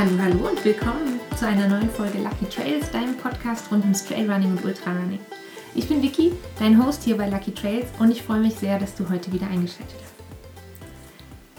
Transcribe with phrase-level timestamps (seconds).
[0.00, 4.52] Hallo, hallo und willkommen zu einer neuen Folge Lucky Trails, deinem Podcast rund ums Trailrunning
[4.52, 5.18] und Ultrarunning.
[5.74, 8.94] Ich bin Vicky, dein Host hier bei Lucky Trails und ich freue mich sehr, dass
[8.94, 10.14] du heute wieder eingeschaltet hast.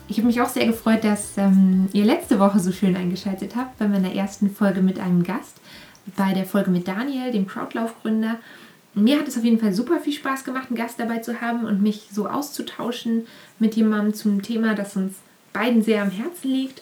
[0.07, 3.77] Ich habe mich auch sehr gefreut, dass ähm, ihr letzte Woche so schön eingeschaltet habt
[3.77, 5.61] bei meiner ersten Folge mit einem Gast,
[6.17, 8.39] bei der Folge mit Daniel, dem Crowdlauf-Gründer.
[8.95, 11.63] Mir hat es auf jeden Fall super viel Spaß gemacht, einen Gast dabei zu haben
[11.63, 13.27] und mich so auszutauschen
[13.59, 15.13] mit jemandem zum Thema, das uns
[15.53, 16.81] beiden sehr am Herzen liegt.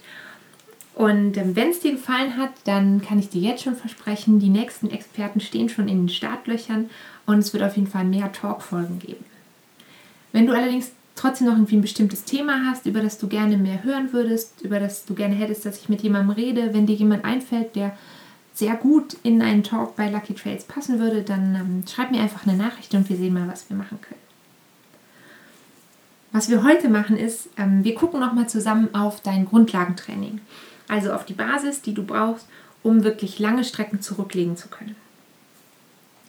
[0.99, 4.49] Und ähm, wenn es dir gefallen hat, dann kann ich dir jetzt schon versprechen, die
[4.49, 6.90] nächsten Experten stehen schon in den Startlöchern
[7.26, 9.23] und es wird auf jeden Fall mehr Talkfolgen geben.
[10.34, 13.81] Wenn du allerdings trotzdem noch irgendwie ein bestimmtes Thema hast, über das du gerne mehr
[13.85, 17.23] hören würdest, über das du gerne hättest, dass ich mit jemandem rede, wenn dir jemand
[17.23, 17.98] einfällt, der
[18.54, 22.45] sehr gut in einen Talk bei Lucky Trails passen würde, dann ähm, schreib mir einfach
[22.45, 24.20] eine Nachricht und wir sehen mal, was wir machen können.
[26.34, 30.41] Was wir heute machen ist, ähm, wir gucken nochmal zusammen auf dein Grundlagentraining.
[30.90, 32.48] Also auf die Basis, die du brauchst,
[32.84, 34.95] um wirklich lange Strecken zurücklegen zu können.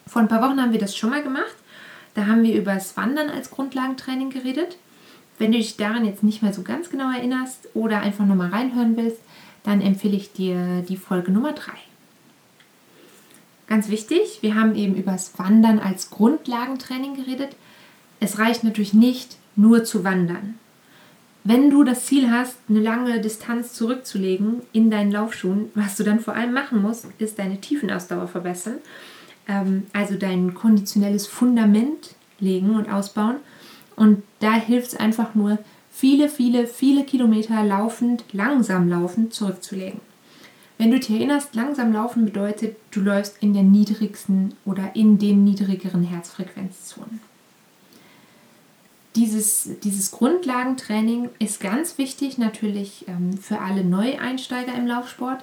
[0.07, 1.55] Vor ein paar Wochen haben wir das schon mal gemacht.
[2.15, 4.77] Da haben wir über das Wandern als Grundlagentraining geredet.
[5.39, 8.97] Wenn du dich daran jetzt nicht mehr so ganz genau erinnerst oder einfach nochmal reinhören
[8.97, 9.21] willst,
[9.65, 11.73] dann empfehle ich dir die Folge Nummer 3.
[13.67, 17.57] Ganz wichtig, wir haben eben über das Wandern als Grundlagentraining geredet.
[18.19, 20.60] Es reicht natürlich nicht, nur zu wandern.
[21.43, 26.21] Wenn du das Ziel hast, eine lange Distanz zurückzulegen in deinen Laufschuhen, was du dann
[26.21, 28.79] vor allem machen musst, ist deine Tiefenausdauer verbessern,
[29.49, 33.37] ähm, also dein konditionelles Fundament legen und ausbauen.
[33.97, 35.59] Und da hilft es einfach nur,
[35.91, 40.01] viele, viele, viele Kilometer laufend, langsam laufend zurückzulegen.
[40.77, 45.45] Wenn du dich erinnerst, langsam laufen bedeutet, du läufst in der niedrigsten oder in den
[45.45, 47.30] niedrigeren Herzfrequenzzonen
[49.17, 55.43] dieses, dieses Grundlagentraining ist ganz wichtig natürlich ähm, für alle Neueinsteiger im Laufsport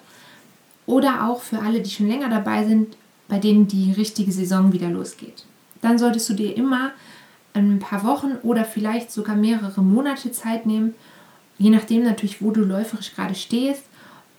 [0.86, 2.96] oder auch für alle, die schon länger dabei sind,
[3.28, 5.46] bei denen die richtige Saison wieder losgeht.
[5.82, 6.92] Dann solltest du dir immer
[7.54, 10.96] ein paar Wochen oder vielleicht sogar mehrere Monate Zeit nehmen,
[11.58, 13.84] je nachdem natürlich, wo du läuferisch gerade stehst,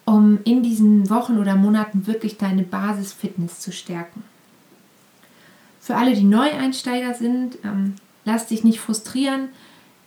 [0.05, 4.23] um in diesen Wochen oder Monaten wirklich deine Basisfitness zu stärken.
[5.81, 7.95] Für alle, die Neueinsteiger sind, ähm,
[8.29, 9.49] Lass dich nicht frustrieren.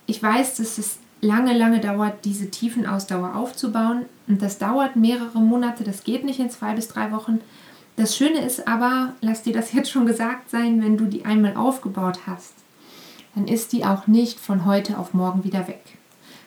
[0.05, 4.05] Ich weiß, dass es lange, lange dauert, diese Tiefenausdauer aufzubauen.
[4.27, 5.83] Und das dauert mehrere Monate.
[5.83, 7.39] Das geht nicht in zwei bis drei Wochen.
[7.95, 11.55] Das Schöne ist aber, lass dir das jetzt schon gesagt sein, wenn du die einmal
[11.55, 12.53] aufgebaut hast,
[13.33, 15.81] dann ist die auch nicht von heute auf morgen wieder weg.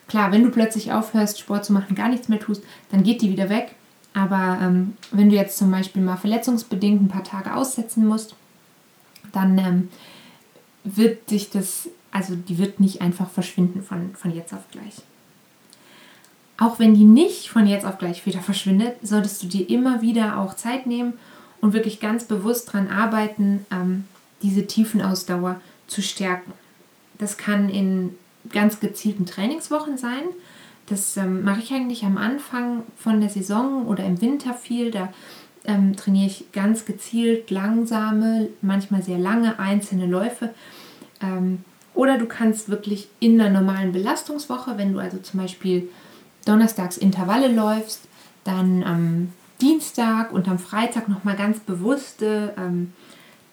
[0.07, 3.31] Klar, wenn du plötzlich aufhörst, Sport zu machen, gar nichts mehr tust, dann geht die
[3.31, 3.75] wieder weg.
[4.13, 8.33] Aber ähm, wenn du jetzt zum Beispiel mal verletzungsbedingt ein paar Tage aussetzen musst,
[9.33, 9.89] dann ähm,
[10.85, 15.01] wird sich das, also die wird nicht einfach verschwinden von, von jetzt auf gleich.
[16.57, 20.39] Auch wenn die nicht von jetzt auf gleich wieder verschwindet, solltest du dir immer wieder
[20.39, 21.13] auch Zeit nehmen
[21.59, 24.05] und wirklich ganz bewusst daran arbeiten, ähm,
[24.41, 26.53] diese Tiefenausdauer zu stärken.
[27.17, 28.15] Das kann in
[28.49, 30.21] ganz gezielten Trainingswochen sein.
[30.87, 34.91] Das ähm, mache ich eigentlich am Anfang von der Saison oder im Winter viel.
[34.91, 35.11] Da
[35.67, 40.53] ähm, trainiere ich ganz gezielt langsame, manchmal sehr lange einzelne Läufe.
[41.21, 45.89] Ähm, oder du kannst wirklich in einer normalen Belastungswoche, wenn du also zum Beispiel
[46.45, 48.01] donnerstags Intervalle läufst,
[48.43, 49.29] dann am
[49.61, 52.93] Dienstag und am Freitag nochmal ganz bewusste ähm,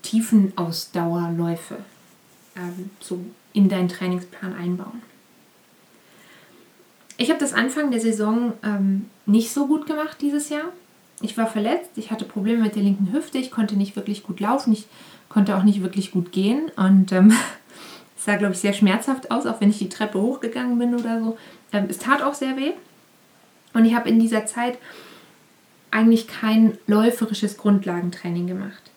[0.02, 1.78] Tiefenausdauerläufe
[2.56, 3.20] ähm, so
[3.52, 5.02] in deinen Trainingsplan einbauen.
[7.16, 10.72] Ich habe das Anfang der Saison ähm, nicht so gut gemacht dieses Jahr
[11.22, 14.40] ich war verletzt, ich hatte Probleme mit der linken Hüfte, ich konnte nicht wirklich gut
[14.40, 14.86] laufen, ich
[15.28, 17.30] konnte auch nicht wirklich gut gehen und ähm,
[18.16, 21.20] es sah, glaube ich, sehr schmerzhaft aus, auch wenn ich die Treppe hochgegangen bin oder
[21.20, 21.38] so.
[21.72, 22.72] Ähm, es tat auch sehr weh
[23.74, 24.78] und ich habe in dieser Zeit
[25.90, 28.90] eigentlich kein läuferisches Grundlagentraining gemacht.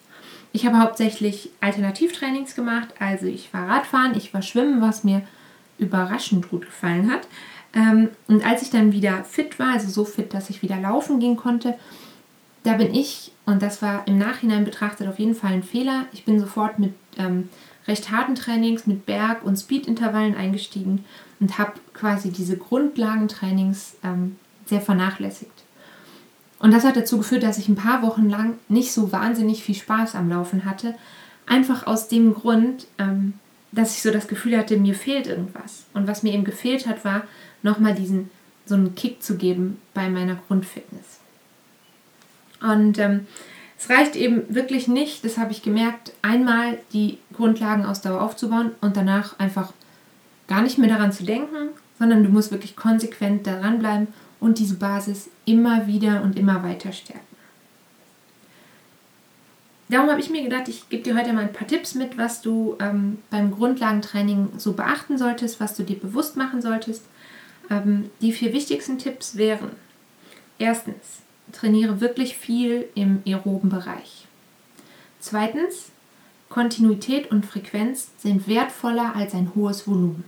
[0.52, 5.22] Ich habe hauptsächlich Alternativtrainings gemacht, also ich war Radfahren, ich war Schwimmen, was mir
[5.78, 7.28] überraschend gut gefallen hat.
[7.74, 11.20] Ähm, und als ich dann wieder fit war, also so fit, dass ich wieder laufen
[11.20, 11.74] gehen konnte,
[12.66, 16.24] da bin ich, und das war im Nachhinein betrachtet auf jeden Fall ein Fehler, ich
[16.24, 17.48] bin sofort mit ähm,
[17.86, 21.04] recht harten Trainings, mit Berg- und Speed-Intervallen eingestiegen
[21.38, 24.36] und habe quasi diese Grundlagentrainings ähm,
[24.66, 25.52] sehr vernachlässigt.
[26.58, 29.74] Und das hat dazu geführt, dass ich ein paar Wochen lang nicht so wahnsinnig viel
[29.74, 30.94] Spaß am Laufen hatte.
[31.46, 33.34] Einfach aus dem Grund, ähm,
[33.70, 35.84] dass ich so das Gefühl hatte, mir fehlt irgendwas.
[35.94, 37.22] Und was mir eben gefehlt hat, war
[37.62, 38.30] nochmal diesen
[38.64, 41.20] so einen Kick zu geben bei meiner Grundfitness.
[42.60, 43.26] Und ähm,
[43.78, 49.38] es reicht eben wirklich nicht, das habe ich gemerkt, einmal die Grundlagenausdauer aufzubauen und danach
[49.38, 49.72] einfach
[50.48, 54.08] gar nicht mehr daran zu denken, sondern du musst wirklich konsequent daran bleiben
[54.40, 57.20] und diese Basis immer wieder und immer weiter stärken.
[59.88, 62.42] Darum habe ich mir gedacht, ich gebe dir heute mal ein paar Tipps mit, was
[62.42, 67.04] du ähm, beim Grundlagentraining so beachten solltest, was du dir bewusst machen solltest.
[67.70, 69.70] Ähm, die vier wichtigsten Tipps wären:
[70.58, 71.20] Erstens,
[71.52, 74.26] trainiere wirklich viel im aeroben Bereich.
[75.20, 75.90] Zweitens,
[76.48, 80.24] Kontinuität und Frequenz sind wertvoller als ein hohes Volumen.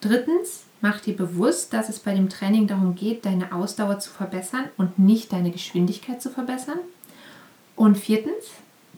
[0.00, 4.68] Drittens, mach dir bewusst, dass es bei dem Training darum geht, deine Ausdauer zu verbessern
[4.76, 6.78] und nicht deine Geschwindigkeit zu verbessern.
[7.76, 8.46] Und viertens,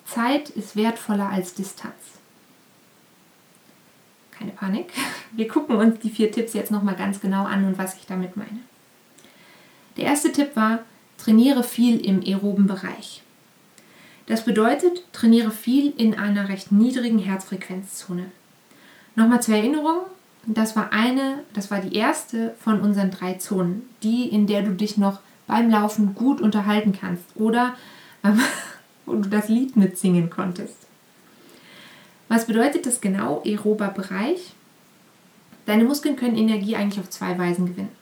[0.05, 1.95] Zeit ist wertvoller als Distanz.
[4.31, 4.93] Keine Panik.
[5.33, 8.37] Wir gucken uns die vier Tipps jetzt nochmal ganz genau an und was ich damit
[8.37, 8.61] meine.
[9.97, 10.81] Der erste Tipp war,
[11.19, 13.23] trainiere viel im aeroben Bereich.
[14.27, 18.27] Das bedeutet, trainiere viel in einer recht niedrigen Herzfrequenzzone.
[19.17, 20.01] Nochmal zur Erinnerung,
[20.47, 24.73] das war eine, das war die erste von unseren drei Zonen, die, in der du
[24.73, 27.75] dich noch beim Laufen gut unterhalten kannst oder
[28.23, 28.41] ähm,
[29.07, 30.77] wo du das Lied mitsingen konntest.
[32.29, 34.53] Was bedeutet das genau, aerober Bereich?
[35.65, 37.93] Deine Muskeln können Energie eigentlich auf zwei Weisen gewinnen.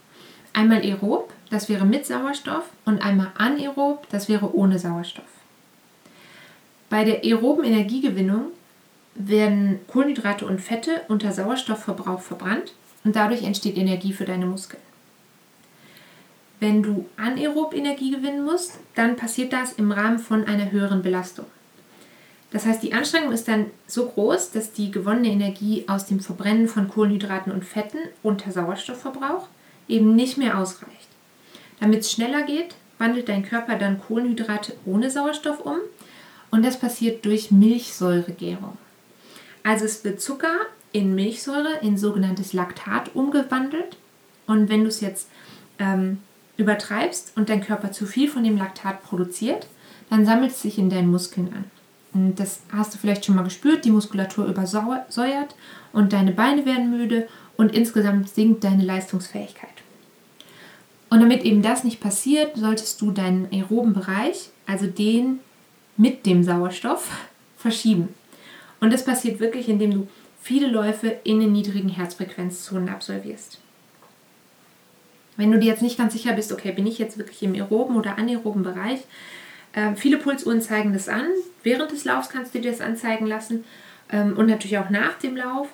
[0.52, 5.24] Einmal aerob, das wäre mit Sauerstoff, und einmal anaerob, das wäre ohne Sauerstoff.
[6.88, 8.46] Bei der aeroben Energiegewinnung
[9.14, 14.82] werden Kohlenhydrate und Fette unter Sauerstoffverbrauch verbrannt und dadurch entsteht Energie für deine Muskeln.
[16.60, 21.46] Wenn du anaerob Energie gewinnen musst, dann passiert das im Rahmen von einer höheren Belastung.
[22.50, 26.68] Das heißt, die Anstrengung ist dann so groß, dass die gewonnene Energie aus dem Verbrennen
[26.68, 29.48] von Kohlenhydraten und Fetten unter Sauerstoffverbrauch
[29.88, 31.08] eben nicht mehr ausreicht.
[31.80, 35.78] Damit es schneller geht, wandelt dein Körper dann Kohlenhydrate ohne Sauerstoff um
[36.50, 38.78] und das passiert durch Milchsäuregärung.
[39.62, 40.54] Also es wird Zucker
[40.92, 43.96] in Milchsäure, in sogenanntes Laktat umgewandelt.
[44.46, 45.28] Und wenn du es jetzt
[45.78, 46.18] ähm,
[46.56, 49.66] übertreibst und dein Körper zu viel von dem Laktat produziert,
[50.08, 51.64] dann sammelt es sich in deinen Muskeln an.
[52.14, 55.54] Und das hast du vielleicht schon mal gespürt, die Muskulatur übersäuert
[55.92, 59.75] und deine Beine werden müde und insgesamt sinkt deine Leistungsfähigkeit.
[61.16, 65.40] Und damit eben das nicht passiert, solltest du deinen aeroben Bereich, also den
[65.96, 67.08] mit dem Sauerstoff,
[67.56, 68.10] verschieben.
[68.80, 70.08] Und das passiert wirklich, indem du
[70.42, 73.56] viele Läufe in den niedrigen Herzfrequenzzonen absolvierst.
[75.38, 77.96] Wenn du dir jetzt nicht ganz sicher bist, okay, bin ich jetzt wirklich im aeroben
[77.96, 79.00] oder anaeroben Bereich,
[79.72, 81.28] äh, viele Pulsuhren zeigen das an.
[81.62, 83.64] Während des Laufs kannst du dir das anzeigen lassen
[84.12, 85.68] ähm, und natürlich auch nach dem Lauf.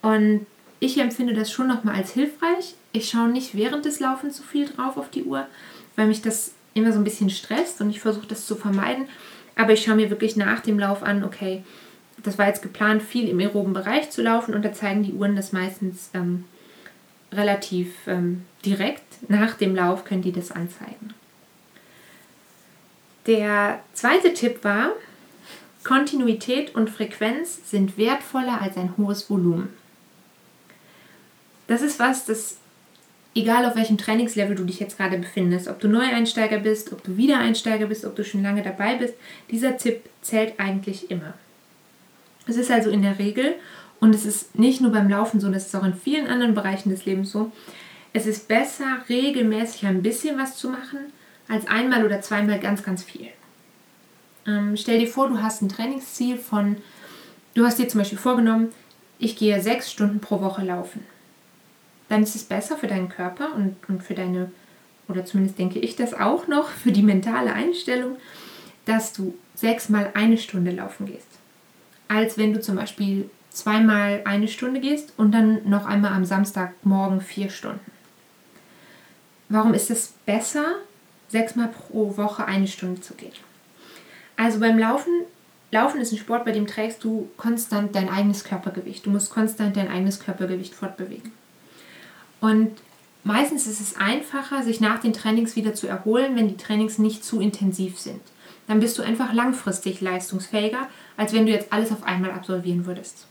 [0.00, 0.46] Und
[0.80, 2.74] ich empfinde das schon nochmal als hilfreich.
[2.98, 5.46] Ich schaue nicht während des Laufens so viel drauf auf die Uhr,
[5.94, 9.08] weil mich das immer so ein bisschen stresst und ich versuche das zu vermeiden.
[9.54, 11.62] Aber ich schaue mir wirklich nach dem Lauf an, okay,
[12.24, 15.36] das war jetzt geplant, viel im aeroben Bereich zu laufen und da zeigen die Uhren
[15.36, 16.44] das meistens ähm,
[17.30, 19.30] relativ ähm, direkt.
[19.30, 21.14] Nach dem Lauf können die das anzeigen.
[23.26, 24.90] Der zweite Tipp war,
[25.84, 29.68] Kontinuität und Frequenz sind wertvoller als ein hohes Volumen.
[31.68, 32.56] Das ist was, das,
[33.38, 37.16] egal auf welchem Trainingslevel du dich jetzt gerade befindest, ob du Neueinsteiger bist, ob du
[37.16, 39.14] Wiedereinsteiger bist, ob du schon lange dabei bist,
[39.50, 41.34] dieser Tipp zählt eigentlich immer.
[42.48, 43.54] Es ist also in der Regel,
[44.00, 46.90] und es ist nicht nur beim Laufen so, das ist auch in vielen anderen Bereichen
[46.90, 47.52] des Lebens so,
[48.12, 50.98] es ist besser, regelmäßig ein bisschen was zu machen,
[51.46, 53.28] als einmal oder zweimal ganz, ganz viel.
[54.46, 56.76] Ähm, stell dir vor, du hast ein Trainingsziel von,
[57.54, 58.68] du hast dir zum Beispiel vorgenommen,
[59.18, 61.04] ich gehe sechs Stunden pro Woche laufen.
[62.08, 64.50] Dann ist es besser für deinen Körper und, und für deine,
[65.08, 68.16] oder zumindest denke ich das auch noch, für die mentale Einstellung,
[68.84, 71.28] dass du sechsmal eine Stunde laufen gehst
[72.08, 77.20] als wenn du zum Beispiel zweimal eine Stunde gehst und dann noch einmal am Samstagmorgen
[77.20, 77.80] vier Stunden.
[79.48, 80.64] Warum ist es besser,
[81.28, 83.32] sechsmal pro Woche eine Stunde zu gehen?
[84.36, 85.12] Also beim Laufen,
[85.70, 89.04] Laufen ist ein Sport, bei dem trägst du konstant dein eigenes Körpergewicht.
[89.04, 91.32] Du musst konstant dein eigenes Körpergewicht fortbewegen.
[92.40, 92.72] Und
[93.24, 97.24] meistens ist es einfacher, sich nach den Trainings wieder zu erholen, wenn die Trainings nicht
[97.24, 98.20] zu intensiv sind.
[98.66, 103.26] Dann bist du einfach langfristig leistungsfähiger, als wenn du jetzt alles auf einmal absolvieren würdest.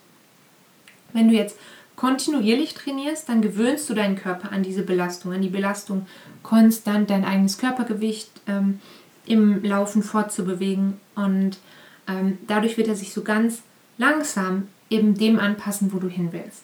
[1.13, 1.57] Wenn du jetzt
[1.95, 6.05] kontinuierlich trainierst, dann gewöhnst du deinen Körper an diese Belastung, an die Belastung,
[6.43, 8.79] konstant dein eigenes Körpergewicht ähm,
[9.25, 11.57] im Laufen fortzubewegen und
[12.07, 13.61] ähm, dadurch wird er sich so ganz
[13.97, 16.63] langsam eben dem anpassen, wo du hin willst.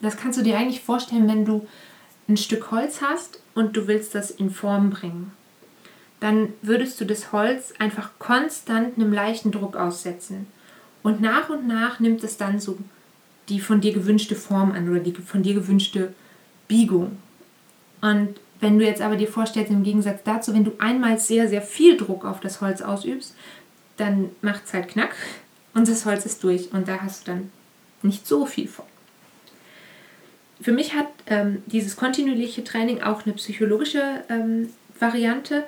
[0.00, 1.66] Das kannst du dir eigentlich vorstellen, wenn du
[2.28, 5.32] ein Stück Holz hast und du willst das in Form bringen
[6.20, 10.46] dann würdest du das Holz einfach konstant einem leichten Druck aussetzen.
[11.02, 12.78] Und nach und nach nimmt es dann so
[13.48, 16.12] die von dir gewünschte Form an oder die von dir gewünschte
[16.66, 17.18] Biegung.
[18.00, 21.62] Und Wenn du jetzt aber dir vorstellst, im Gegensatz dazu, wenn du einmal sehr, sehr
[21.62, 23.36] viel Druck auf das Holz ausübst,
[23.96, 25.14] dann macht es halt knack
[25.74, 27.52] und das Holz ist durch und da hast du dann
[28.02, 28.84] nicht so viel von.
[30.60, 35.64] Für mich hat ähm, dieses kontinuierliche Training auch eine psychologische ähm, Variante.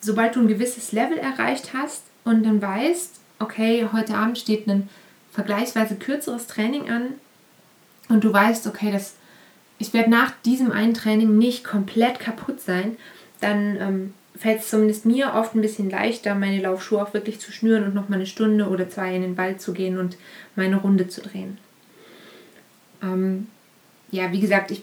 [0.00, 4.88] Sobald du ein gewisses Level erreicht hast und dann weißt, okay, heute Abend steht ein
[5.32, 7.14] vergleichsweise kürzeres Training an
[8.08, 9.14] und du weißt, okay, das,
[9.78, 12.96] ich werde nach diesem einen Training nicht komplett kaputt sein,
[13.40, 17.52] dann ähm, fällt es zumindest mir oft ein bisschen leichter, meine Laufschuhe auch wirklich zu
[17.52, 20.16] schnüren und noch mal eine Stunde oder zwei in den Wald zu gehen und
[20.54, 21.58] meine Runde zu drehen.
[23.02, 23.48] Ähm,
[24.16, 24.82] ja, wie gesagt, ich,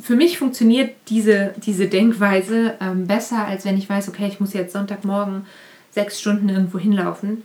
[0.00, 4.52] für mich funktioniert diese, diese Denkweise ähm, besser, als wenn ich weiß, okay, ich muss
[4.52, 5.46] jetzt Sonntagmorgen
[5.90, 7.42] sechs Stunden irgendwo hinlaufen.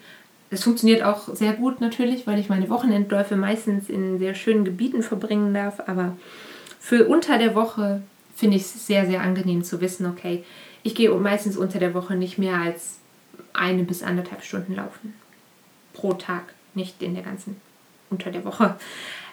[0.49, 5.01] Das funktioniert auch sehr gut natürlich, weil ich meine Wochenendläufe meistens in sehr schönen Gebieten
[5.01, 5.81] verbringen darf.
[5.87, 6.17] Aber
[6.79, 8.01] für unter der Woche
[8.35, 10.43] finde ich es sehr, sehr angenehm zu wissen, okay,
[10.83, 12.97] ich gehe meistens unter der Woche nicht mehr als
[13.53, 15.13] eine bis anderthalb Stunden laufen.
[15.93, 17.55] Pro Tag, nicht in der ganzen
[18.09, 18.75] unter der Woche.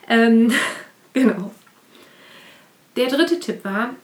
[0.08, 0.52] Ähm,
[1.12, 1.50] genau.
[2.98, 3.94] Der dritte Tipp war,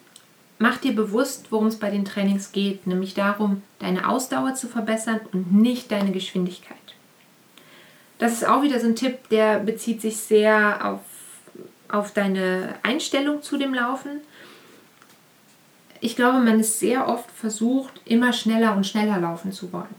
[0.59, 5.21] mach dir bewusst, worum es bei den Trainings geht, nämlich darum, deine Ausdauer zu verbessern
[5.33, 6.79] und nicht deine Geschwindigkeit.
[8.19, 11.01] Das ist auch wieder so ein Tipp, der bezieht sich sehr auf,
[11.89, 14.21] auf deine Einstellung zu dem Laufen
[16.05, 19.95] ich glaube, man ist sehr oft versucht, immer schneller und schneller laufen zu wollen.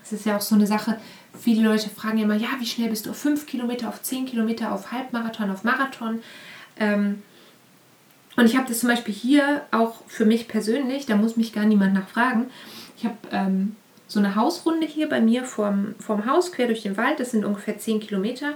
[0.00, 0.98] Das ist ja auch so eine Sache.
[1.40, 4.72] Viele Leute fragen immer, ja, wie schnell bist du auf 5 Kilometer, auf 10 Kilometer,
[4.72, 6.20] auf Halbmarathon, auf Marathon?
[6.76, 7.22] Ähm,
[8.36, 11.64] und ich habe das zum Beispiel hier auch für mich persönlich, da muss mich gar
[11.64, 12.50] niemand nachfragen.
[12.96, 13.76] Ich habe ähm,
[14.08, 17.20] so eine Hausrunde hier bei mir vorm, vorm Haus, quer durch den Wald.
[17.20, 18.54] Das sind ungefähr 10 Kilometer.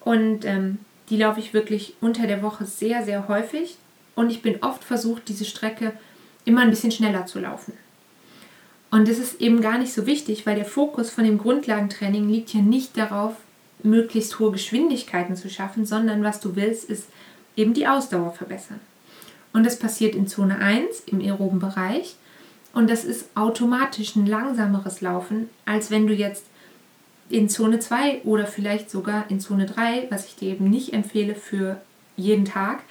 [0.00, 0.78] Und ähm,
[1.10, 3.76] die laufe ich wirklich unter der Woche sehr, sehr häufig
[4.14, 5.92] und ich bin oft versucht, diese Strecke
[6.44, 7.72] immer ein bisschen schneller zu laufen.
[8.90, 12.54] Und das ist eben gar nicht so wichtig, weil der Fokus von dem Grundlagentraining liegt
[12.54, 13.34] ja nicht darauf,
[13.82, 17.08] möglichst hohe Geschwindigkeiten zu schaffen, sondern was du willst, ist
[17.56, 18.80] eben die Ausdauer verbessern.
[19.52, 22.16] Und das passiert in Zone 1 im aeroben Bereich.
[22.72, 26.44] Und das ist automatisch ein langsameres Laufen, als wenn du jetzt
[27.30, 31.34] in Zone 2 oder vielleicht sogar in Zone 3, was ich dir eben nicht empfehle
[31.34, 31.80] für
[32.16, 32.82] jeden Tag,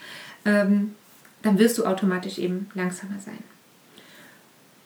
[0.46, 0.96] ähm,
[1.41, 3.39] dann wirst du automatisch eben langsamer sein.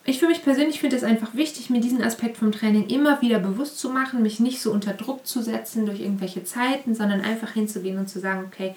[0.03, 3.39] Ich für mich persönlich finde es einfach wichtig, mir diesen Aspekt vom Training immer wieder
[3.39, 7.51] bewusst zu machen, mich nicht so unter Druck zu setzen durch irgendwelche Zeiten, sondern einfach
[7.51, 8.73] hinzugehen und zu sagen, okay,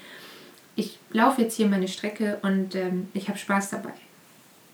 [0.80, 3.92] ich laufe jetzt hier meine Strecke und ähm, ich habe Spaß dabei.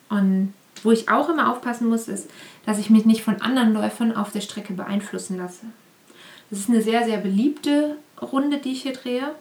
[0.08, 2.30] Und wo ich auch immer aufpassen muss, ist,
[2.64, 5.66] dass ich mich nicht von anderen Läufern auf der Strecke beeinflussen lasse.
[6.50, 9.34] Das ist eine sehr, sehr beliebte Runde, die ich hier drehe.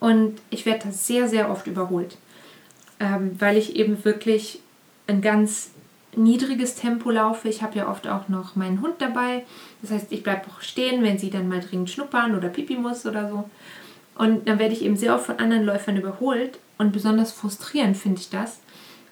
[0.00, 2.18] Und ich werde da sehr, sehr oft überholt
[3.00, 4.60] ähm, weil ich eben wirklich
[5.06, 5.70] ein ganz
[6.16, 7.48] niedriges Tempo laufe.
[7.48, 9.44] Ich habe ja oft auch noch meinen Hund dabei.
[9.82, 13.04] Das heißt, ich bleibe auch stehen, wenn sie dann mal dringend schnuppern oder pipi muss
[13.04, 13.50] oder so.
[14.14, 16.58] Und dann werde ich eben sehr oft von anderen Läufern überholt.
[16.78, 18.60] Und besonders frustrierend finde ich das,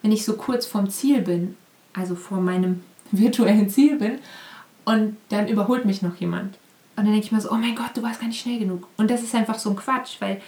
[0.02, 1.56] wenn ich so kurz vorm Ziel bin,
[1.92, 2.82] also vor meinem
[3.12, 4.18] virtuellen Ziel bin,
[4.84, 6.56] und dann überholt mich noch jemand.
[6.96, 8.88] Und dann denke ich mir so, oh mein Gott, du warst gar nicht schnell genug.
[8.96, 10.40] Und das ist einfach so ein Quatsch, weil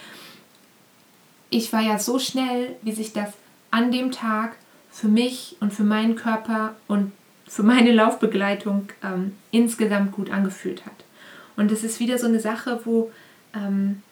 [1.51, 3.33] ich war ja so schnell, wie sich das
[3.71, 4.57] an dem Tag
[4.91, 7.13] für mich und für meinen Körper und
[7.47, 11.05] für meine Laufbegleitung ähm, insgesamt gut angefühlt hat.
[11.57, 13.13] Und es ist wieder so eine Sache, wo
[13.55, 14.03] ähm,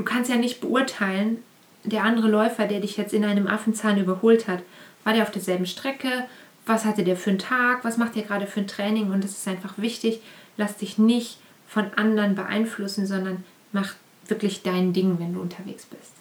[0.00, 1.44] du kannst ja nicht beurteilen,
[1.84, 4.62] der andere Läufer, der dich jetzt in einem Affenzahn überholt hat,
[5.04, 6.24] war der auf derselben Strecke?
[6.64, 7.84] Was hatte der für einen Tag?
[7.84, 9.12] Was macht der gerade für ein Training?
[9.12, 10.20] Und es ist einfach wichtig,
[10.56, 11.38] lass dich nicht
[11.68, 13.94] von anderen beeinflussen, sondern mach
[14.26, 16.12] wirklich dein Ding, wenn du unterwegs bist.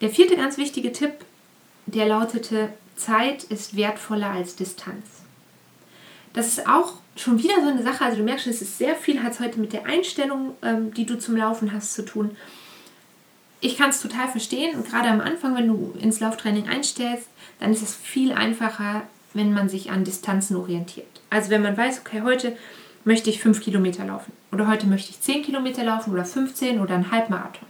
[0.00, 1.12] Der vierte ganz wichtige Tipp,
[1.86, 5.22] der lautete, Zeit ist wertvoller als Distanz.
[6.32, 8.94] Das ist auch schon wieder so eine Sache, also du merkst schon, es ist sehr
[8.94, 12.36] viel, hat es heute mit der Einstellung, ähm, die du zum Laufen hast, zu tun.
[13.60, 17.28] Ich kann es total verstehen, gerade am Anfang, wenn du ins Lauftraining einstellst,
[17.60, 19.02] dann ist es viel einfacher,
[19.34, 21.06] wenn man sich an Distanzen orientiert.
[21.30, 22.56] Also wenn man weiß, okay, heute
[23.04, 26.94] möchte ich 5 Kilometer laufen oder heute möchte ich 10 Kilometer laufen oder 15 oder
[26.94, 27.68] ein Halbmarathon.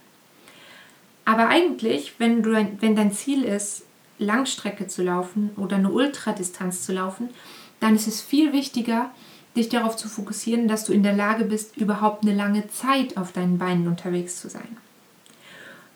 [1.24, 3.84] Aber eigentlich, wenn, du, wenn dein Ziel ist,
[4.18, 7.28] Langstrecke zu laufen oder eine Ultradistanz zu laufen,
[7.80, 9.10] dann ist es viel wichtiger,
[9.56, 13.32] dich darauf zu fokussieren, dass du in der Lage bist, überhaupt eine lange Zeit auf
[13.32, 14.76] deinen Beinen unterwegs zu sein.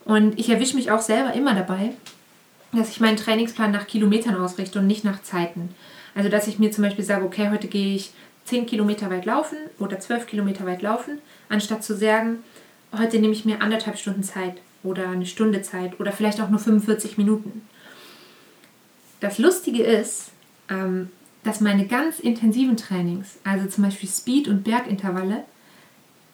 [0.05, 1.93] Und ich erwische mich auch selber immer dabei,
[2.73, 5.75] dass ich meinen Trainingsplan nach Kilometern ausrichte und nicht nach Zeiten.
[6.15, 8.13] Also dass ich mir zum Beispiel sage, okay, heute gehe ich
[8.45, 12.39] 10 Kilometer weit laufen oder 12 Kilometer weit laufen, anstatt zu sagen,
[12.97, 16.61] heute nehme ich mir anderthalb Stunden Zeit oder eine Stunde Zeit oder vielleicht auch nur
[16.61, 17.63] 45 Minuten.
[19.21, 20.31] Das Lustige ist,
[20.69, 21.11] ähm,
[21.47, 25.45] dass meine ganz intensiven Trainings, also zum Beispiel Speed- und Bergintervalle,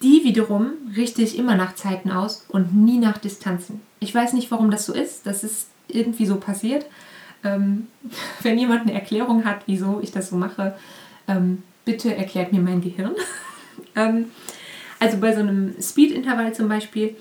[0.02, 3.82] die wiederum richte ich immer nach Zeiten aus und nie nach Distanzen.
[4.00, 5.26] Ich weiß nicht, warum das so ist.
[5.26, 6.86] Das ist irgendwie so passiert.
[7.44, 7.88] Ähm,
[8.42, 10.76] wenn jemand eine Erklärung hat, wieso ich das so mache,
[11.28, 13.12] ähm, bitte erklärt mir mein Gehirn.
[13.94, 14.30] ähm,
[14.98, 17.16] also bei so einem Speed-Intervall zum Beispiel,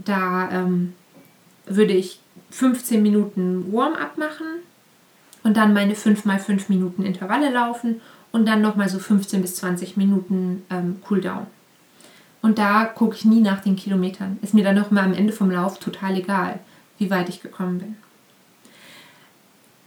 [0.00, 0.94] da ähm,
[1.66, 2.18] würde ich
[2.50, 4.46] 15 Minuten Warm-up machen
[5.42, 8.00] und dann meine 5 mal 5 Minuten Intervalle laufen
[8.32, 11.46] und dann nochmal so 15 bis 20 Minuten ähm, Cooldown.
[12.42, 14.38] Und da gucke ich nie nach den Kilometern.
[14.42, 16.60] Ist mir dann noch mal am Ende vom Lauf total egal,
[16.98, 17.96] wie weit ich gekommen bin.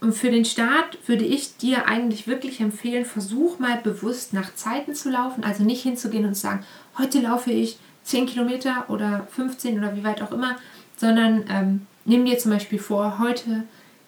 [0.00, 4.94] Und für den Start würde ich dir eigentlich wirklich empfehlen, versuch mal bewusst nach Zeiten
[4.94, 5.42] zu laufen.
[5.44, 6.64] Also nicht hinzugehen und sagen,
[6.98, 10.56] heute laufe ich 10 Kilometer oder 15 oder wie weit auch immer,
[10.96, 13.64] sondern ähm, nimm dir zum Beispiel vor, heute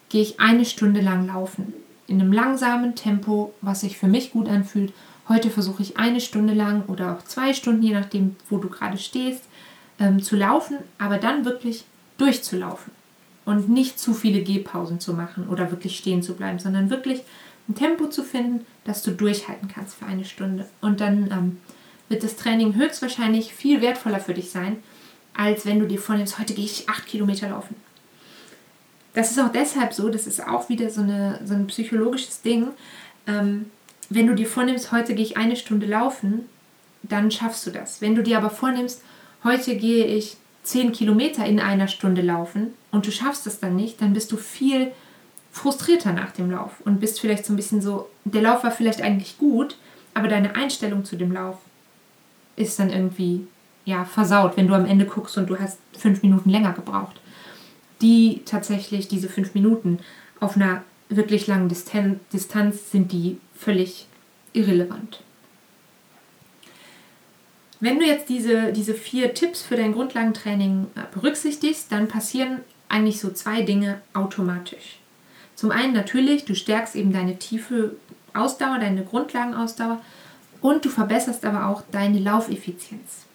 [0.09, 1.73] gehe ich eine Stunde lang laufen.
[2.07, 4.93] In einem langsamen Tempo, was sich für mich gut anfühlt.
[5.29, 8.97] Heute versuche ich eine Stunde lang oder auch zwei Stunden, je nachdem, wo du gerade
[8.97, 9.43] stehst,
[9.99, 11.85] ähm, zu laufen, aber dann wirklich
[12.19, 12.93] durchzulaufen.
[13.45, 17.23] Und nicht zu viele Gehpausen zu machen oder wirklich stehen zu bleiben, sondern wirklich
[17.69, 20.67] ein Tempo zu finden, das du durchhalten kannst für eine Stunde.
[20.81, 21.59] Und dann ähm,
[22.09, 24.77] wird das Training höchstwahrscheinlich viel wertvoller für dich sein,
[25.37, 27.75] als wenn du dir vornimmst, heute gehe ich acht Kilometer laufen.
[29.17, 32.69] Das ist auch deshalb so, das ist auch wieder so, eine, so ein psychologisches Ding.
[33.27, 33.71] Ähm,
[34.11, 36.45] wenn du dir vornimmst, heute gehe ich eine Stunde laufen,
[37.03, 38.03] dann schaffst du das.
[38.03, 39.03] Wenn du dir aber vornimmst,
[39.43, 44.03] heute gehe ich zehn Kilometer in einer Stunde laufen und du schaffst es dann nicht,
[44.03, 44.93] dann bist du viel
[45.51, 49.01] frustrierter nach dem Lauf und bist vielleicht so ein bisschen so, der Lauf war vielleicht
[49.01, 49.79] eigentlich gut,
[50.13, 51.57] aber deine Einstellung zu dem Lauf
[52.57, 53.47] ist dann irgendwie
[53.87, 57.19] ja versaut, wenn du am Ende guckst und du hast fünf Minuten länger gebraucht.
[58.01, 60.01] Die tatsächlich, diese fünf Minuten
[60.41, 64.07] auf einer wirklich langen Distan Distanz sind die völlig
[64.53, 65.23] irrelevant.
[67.81, 73.21] Wenn du jetzt diese, diese vier Tipps für dein Grundlagentraining äh, berücksichtigst, dann passieren eigentlich
[73.21, 74.99] so zwei Dinge automatisch.
[75.55, 77.97] Zum einen natürlich, du stärkst eben deine tiefe
[78.35, 80.01] Ausdauer, deine Grundlagenausdauer
[80.61, 83.26] und du verbesserst aber auch deine Laufeffizienz.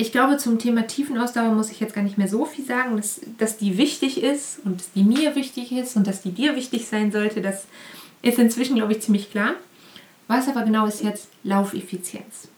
[0.00, 3.20] Ich glaube, zum Thema Tiefenausdauer muss ich jetzt gar nicht mehr so viel sagen, dass,
[3.36, 6.88] dass die wichtig ist und dass die mir wichtig ist und dass die dir wichtig
[6.88, 7.42] sein sollte.
[7.42, 7.66] Das
[8.22, 9.56] ist inzwischen, glaube ich, ziemlich klar.
[10.26, 12.48] Was aber genau ist jetzt Laufeffizienz?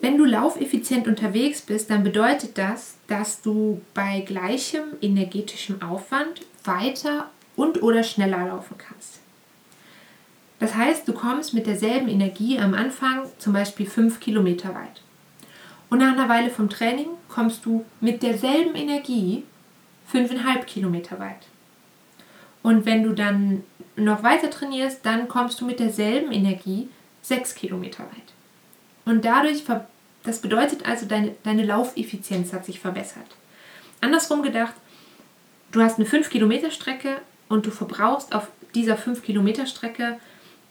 [0.00, 7.30] Wenn du laufeffizient unterwegs bist, dann bedeutet das, dass du bei gleichem energetischem Aufwand weiter
[7.56, 9.18] und oder schneller laufen kannst.
[10.60, 15.02] Das heißt, du kommst mit derselben Energie am Anfang zum Beispiel 5 Kilometer weit.
[15.90, 19.44] Und nach einer Weile vom Training kommst du mit derselben Energie
[20.12, 21.46] 5,5 Kilometer weit.
[22.62, 23.62] Und wenn du dann
[23.96, 26.88] noch weiter trainierst, dann kommst du mit derselben Energie
[27.22, 28.32] 6 Kilometer weit.
[29.04, 29.64] Und dadurch,
[30.22, 33.36] das bedeutet also, deine, deine Laufeffizienz hat sich verbessert.
[34.00, 34.74] Andersrum gedacht,
[35.72, 40.18] du hast eine 5 Kilometer Strecke und du verbrauchst auf dieser 5 Kilometer Strecke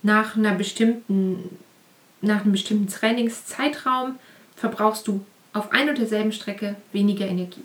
[0.03, 1.57] nach einer bestimmten,
[2.21, 4.19] nach einem bestimmten Trainingszeitraum
[4.57, 7.63] verbrauchst du auf ein und derselben Strecke weniger Energie.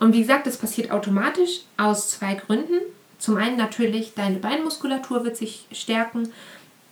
[0.00, 2.80] Und wie gesagt, das passiert automatisch aus zwei Gründen.
[3.18, 6.32] Zum einen natürlich, deine Beinmuskulatur wird sich stärken.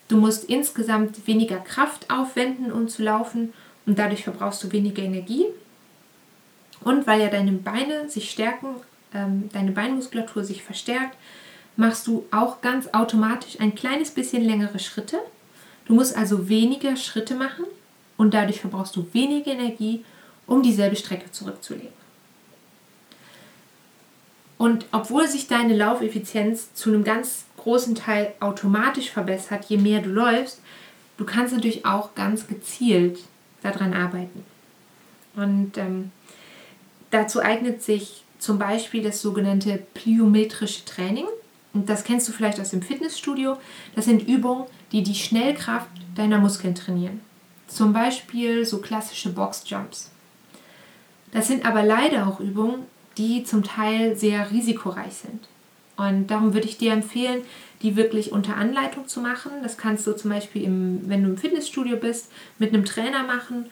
[0.08, 3.52] Du musst insgesamt weniger Kraft aufwenden, um zu laufen
[3.86, 5.46] und dadurch verbrauchst du weniger Energie.
[6.82, 8.76] Und weil ja deine Beine sich stärken,
[9.14, 11.16] ähm, deine Beinmuskulatur sich verstärkt,
[11.76, 15.18] machst du auch ganz automatisch ein kleines bisschen längere Schritte.
[15.86, 17.64] Du musst also weniger Schritte machen
[18.16, 20.04] und dadurch verbrauchst du weniger Energie,
[20.46, 21.96] um dieselbe Strecke zurückzulegen.
[24.58, 30.10] Und obwohl sich deine Laufeffizienz zu einem ganz großen Teil automatisch verbessert, je mehr du
[30.10, 30.60] läufst,
[31.18, 33.18] du kannst natürlich auch ganz gezielt
[33.62, 34.44] daran arbeiten.
[35.34, 36.10] Und ähm,
[37.10, 41.26] dazu eignet sich zum Beispiel das sogenannte plyometrische Training.
[41.74, 43.58] Und das kennst du vielleicht aus dem Fitnessstudio.
[43.94, 47.20] Das sind Übungen, die die Schnellkraft deiner Muskeln trainieren.
[47.66, 50.10] Zum Beispiel so klassische Boxjumps.
[51.32, 52.84] Das sind aber leider auch Übungen,
[53.18, 55.48] die zum Teil sehr risikoreich sind.
[55.96, 57.42] Und darum würde ich dir empfehlen,
[57.82, 59.52] die wirklich unter Anleitung zu machen.
[59.62, 63.66] Das kannst du zum Beispiel, im, wenn du im Fitnessstudio bist, mit einem Trainer machen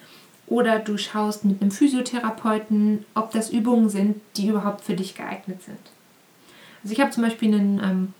[0.47, 5.61] oder du schaust mit einem Physiotherapeuten, ob das Übungen sind, die überhaupt für dich geeignet
[5.63, 5.79] sind.
[6.83, 8.13] Also ich habe zum Beispiel ein ähm,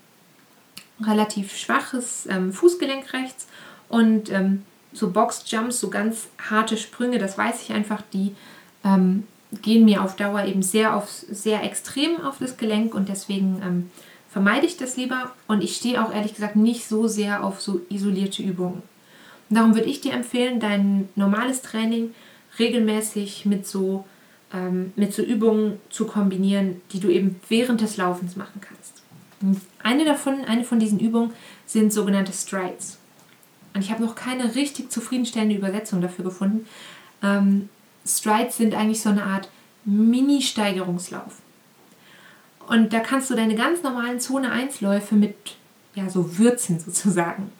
[1.05, 3.47] relativ schwaches ähm, Fußgelenk rechts
[3.89, 4.63] und ähm,
[4.95, 8.35] so Boxjumps, so ganz harte Sprünge, das weiß ich einfach, die
[8.83, 9.23] ähm,
[9.61, 13.91] gehen mir auf Dauer eben sehr, auf, sehr extrem auf das Gelenk und deswegen ähm,
[14.29, 15.31] vermeide ich das lieber.
[15.47, 18.81] Und ich stehe auch ehrlich gesagt nicht so sehr auf so isolierte Übungen.
[19.49, 22.13] Und darum würde ich dir empfehlen, dein normales Training
[22.57, 24.05] regelmäßig mit so,
[24.53, 29.03] ähm, mit so Übungen zu kombinieren, die du eben während des Laufens machen kannst.
[29.41, 31.33] Und eine davon, eine von diesen Übungen
[31.65, 32.97] sind sogenannte Strides.
[33.75, 36.65] Und ich habe noch keine richtig zufriedenstellende Übersetzung dafür gefunden.
[37.21, 37.69] Ähm,
[38.07, 39.49] Strides sind eigentlich so eine Art
[39.83, 41.41] Mini-Steigerungslauf.
[42.67, 45.35] Und da kannst du deine ganz normalen Zone 1 Läufe mit
[45.93, 47.51] ja, so Würzen sozusagen.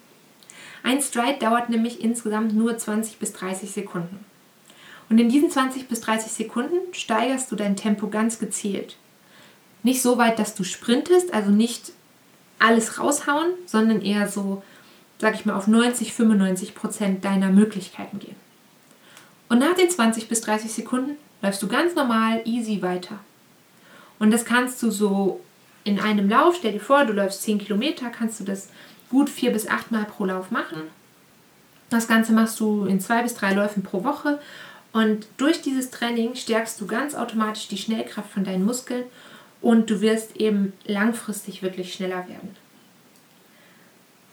[0.82, 4.24] Ein Stride dauert nämlich insgesamt nur 20 bis 30 Sekunden.
[5.10, 8.96] Und in diesen 20 bis 30 Sekunden steigerst du dein Tempo ganz gezielt.
[9.82, 11.92] Nicht so weit, dass du sprintest, also nicht
[12.58, 14.62] alles raushauen, sondern eher so,
[15.18, 18.36] sag ich mal, auf 90, 95 Prozent deiner Möglichkeiten gehen.
[19.48, 23.18] Und nach den 20 bis 30 Sekunden läufst du ganz normal, easy weiter.
[24.18, 25.40] Und das kannst du so
[25.84, 28.68] in einem Lauf, stell dir vor, du läufst 10 Kilometer, kannst du das
[29.10, 30.82] gut vier bis acht Mal pro Lauf machen.
[31.90, 34.40] Das Ganze machst du in zwei bis drei Läufen pro Woche.
[34.92, 39.04] Und durch dieses Training stärkst du ganz automatisch die Schnellkraft von deinen Muskeln
[39.60, 42.56] und du wirst eben langfristig wirklich schneller werden.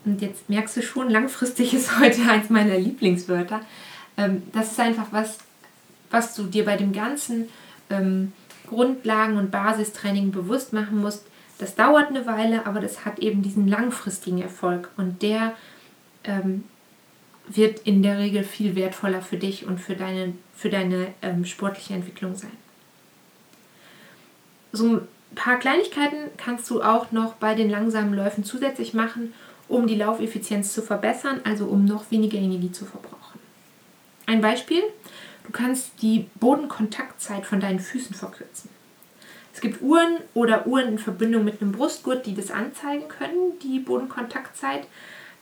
[0.05, 3.61] Und jetzt merkst du schon, langfristig ist heute eins meiner Lieblingswörter.
[4.17, 5.37] Ähm, das ist einfach was,
[6.11, 7.49] was du dir bei dem ganzen
[7.89, 8.33] ähm,
[8.67, 11.25] Grundlagen- und Basistraining bewusst machen musst.
[11.57, 15.53] Das dauert eine Weile, aber das hat eben diesen langfristigen Erfolg und der
[16.23, 16.63] ähm,
[17.47, 21.13] wird in der Regel viel wertvoller für dich und für deine, für deine
[21.43, 22.51] sportliche Entwicklung sein.
[24.71, 29.33] So ein paar Kleinigkeiten kannst du auch noch bei den langsamen Läufen zusätzlich machen,
[29.67, 33.39] um die Laufeffizienz zu verbessern, also um noch weniger Energie zu verbrauchen.
[34.25, 34.81] Ein Beispiel,
[35.45, 38.69] du kannst die Bodenkontaktzeit von deinen Füßen verkürzen.
[39.53, 43.79] Es gibt Uhren oder Uhren in Verbindung mit einem Brustgurt, die das anzeigen können, die
[43.79, 44.87] Bodenkontaktzeit.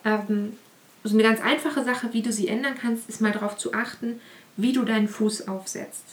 [0.04, 0.58] Ähm,
[1.04, 4.20] so eine ganz einfache Sache, wie du sie ändern kannst, ist mal darauf zu achten,
[4.58, 6.04] wie du deinen Fuß aufsetzt.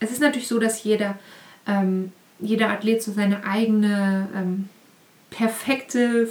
[0.00, 1.18] Es ist natürlich so, dass jeder,
[1.66, 4.68] ähm, jeder Athlet so seine eigene ähm,
[5.30, 6.26] perfekte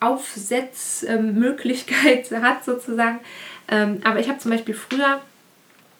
[0.00, 3.20] Fußaufsetzmöglichkeit hat sozusagen.
[3.68, 5.20] Ähm, aber ich habe zum Beispiel früher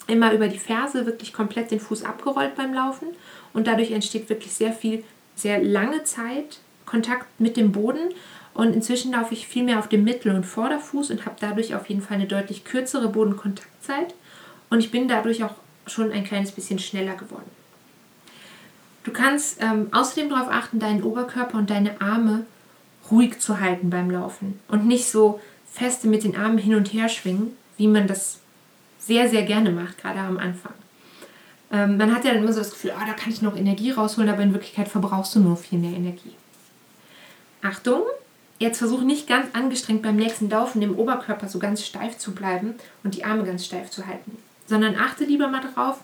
[0.06, 3.08] immer über die Ferse wirklich komplett den Fuß abgerollt beim Laufen
[3.52, 5.04] und dadurch entsteht wirklich sehr viel,
[5.36, 8.12] sehr lange Zeit Kontakt mit dem Boden
[8.52, 11.88] und inzwischen laufe ich viel mehr auf dem Mittel- und Vorderfuß und habe dadurch auf
[11.88, 14.14] jeden Fall eine deutlich kürzere Bodenkontaktzeit
[14.70, 15.54] und ich bin dadurch auch
[15.86, 17.48] schon ein kleines bisschen schneller geworden.
[19.04, 22.44] Du kannst ähm, außerdem darauf achten, deinen Oberkörper und deine Arme
[23.10, 27.08] ruhig zu halten beim Laufen und nicht so feste mit den Armen hin und her
[27.08, 28.40] schwingen, wie man das
[28.98, 30.74] sehr, sehr gerne macht, gerade am Anfang.
[31.72, 33.92] Ähm, man hat ja dann immer so das Gefühl, oh, da kann ich noch Energie
[33.92, 36.34] rausholen, aber in Wirklichkeit verbrauchst du nur viel mehr Energie.
[37.62, 38.02] Achtung,
[38.58, 42.74] jetzt versuche nicht ganz angestrengt beim nächsten Laufen im Oberkörper so ganz steif zu bleiben
[43.04, 46.00] und die Arme ganz steif zu halten, sondern achte lieber mal darauf,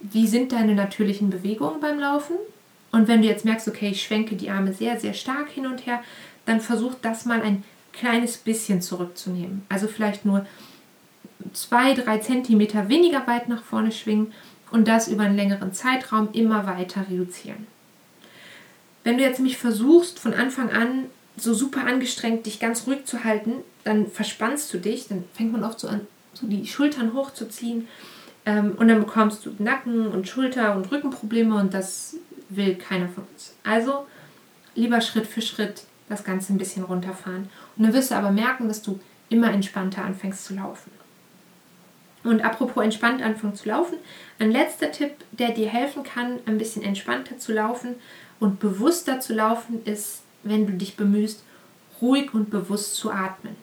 [0.00, 2.36] wie sind deine natürlichen Bewegungen beim Laufen.
[2.92, 5.86] Und wenn du jetzt merkst, okay, ich schwenke die Arme sehr, sehr stark hin und
[5.86, 6.02] her,
[6.44, 9.62] dann versuch das mal ein kleines bisschen zurückzunehmen.
[9.68, 10.46] Also vielleicht nur
[11.52, 14.32] zwei, drei Zentimeter weniger weit nach vorne schwingen
[14.70, 17.66] und das über einen längeren Zeitraum immer weiter reduzieren.
[19.04, 23.24] Wenn du jetzt nämlich versuchst, von Anfang an so super angestrengt dich ganz ruhig zu
[23.24, 26.02] halten, dann verspannst du dich, dann fängt man oft so an,
[26.34, 27.88] so die Schultern hochzuziehen
[28.44, 32.16] ähm, und dann bekommst du Nacken- und Schulter- und Rückenprobleme und das
[32.50, 33.54] will keiner von uns.
[33.64, 34.06] Also
[34.74, 37.48] lieber Schritt für Schritt das Ganze ein bisschen runterfahren.
[37.76, 40.90] Und dann wirst du aber merken, dass du immer entspannter anfängst zu laufen.
[42.22, 43.96] Und apropos entspannt anfangen zu laufen,
[44.38, 47.94] ein letzter Tipp, der dir helfen kann, ein bisschen entspannter zu laufen
[48.40, 51.42] und bewusster zu laufen, ist, wenn du dich bemühst,
[52.02, 53.56] ruhig und bewusst zu atmen.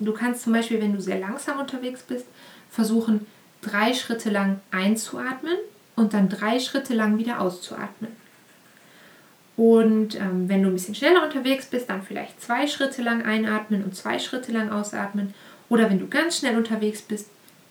[0.00, 2.26] Du kannst zum Beispiel, wenn du sehr langsam unterwegs bist,
[2.70, 3.26] versuchen,
[3.62, 5.56] drei Schritte lang einzuatmen
[5.96, 8.12] und dann drei Schritte lang wieder auszuatmen.
[9.56, 13.84] Und ähm, wenn du ein bisschen schneller unterwegs bist, dann vielleicht zwei Schritte lang einatmen
[13.84, 15.34] und zwei Schritte lang ausatmen.
[15.68, 17.28] Oder wenn du ganz schnell unterwegs bist,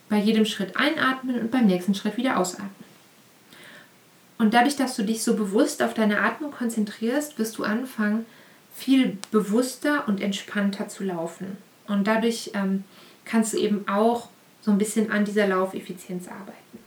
[0.08, 2.70] bei jedem Schritt einatmen und beim nächsten Schritt wieder ausatmen.
[4.38, 8.26] Und dadurch, dass du dich so bewusst auf deine Atmung konzentrierst, wirst du anfangen,
[8.74, 11.56] viel bewusster und entspannter zu laufen.
[11.86, 12.84] Und dadurch ähm,
[13.24, 14.28] kannst du eben auch
[14.60, 16.78] so ein bisschen an dieser Laufeffizienz arbeiten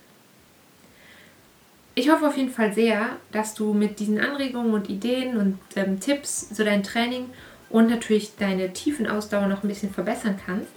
[1.98, 5.98] ich hoffe auf jeden Fall sehr, dass du mit diesen Anregungen und Ideen und ähm,
[5.98, 7.24] Tipps so dein Training
[7.70, 10.70] und natürlich deine tiefen Ausdauer noch ein bisschen verbessern kannst.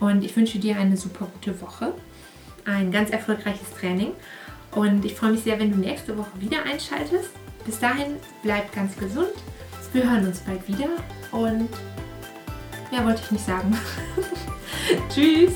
[0.00, 1.92] Und ich wünsche dir eine super gute Woche,
[2.64, 4.12] ein ganz erfolgreiches Training.
[4.72, 7.30] Und ich freue mich sehr, wenn du nächste Woche wieder einschaltest.
[7.66, 9.32] Bis dahin, bleib ganz gesund.
[9.92, 10.88] Wir hören uns bald wieder.
[11.32, 11.68] Und
[12.90, 13.76] mehr wollte ich nicht sagen.
[15.10, 15.52] Tschüss.